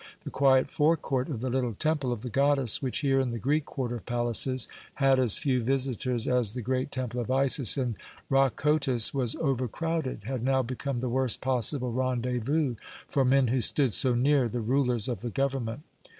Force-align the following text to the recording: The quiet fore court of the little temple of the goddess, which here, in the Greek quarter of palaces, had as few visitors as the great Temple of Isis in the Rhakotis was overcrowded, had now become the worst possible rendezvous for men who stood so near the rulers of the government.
The 0.23 0.31
quiet 0.31 0.71
fore 0.71 0.97
court 0.97 1.29
of 1.29 1.41
the 1.41 1.49
little 1.51 1.75
temple 1.75 2.11
of 2.11 2.21
the 2.23 2.29
goddess, 2.31 2.81
which 2.81 3.01
here, 3.01 3.19
in 3.19 3.29
the 3.29 3.37
Greek 3.37 3.65
quarter 3.65 3.97
of 3.97 4.07
palaces, 4.07 4.67
had 4.95 5.19
as 5.19 5.37
few 5.37 5.61
visitors 5.61 6.27
as 6.27 6.53
the 6.55 6.63
great 6.63 6.91
Temple 6.91 7.21
of 7.21 7.29
Isis 7.29 7.77
in 7.77 7.91
the 7.91 7.97
Rhakotis 8.27 9.13
was 9.13 9.35
overcrowded, 9.35 10.23
had 10.23 10.41
now 10.41 10.63
become 10.63 11.01
the 11.01 11.07
worst 11.07 11.39
possible 11.39 11.91
rendezvous 11.93 12.77
for 13.07 13.23
men 13.23 13.49
who 13.49 13.61
stood 13.61 13.93
so 13.93 14.15
near 14.15 14.49
the 14.49 14.59
rulers 14.59 15.07
of 15.07 15.19
the 15.19 15.29
government. 15.29 15.83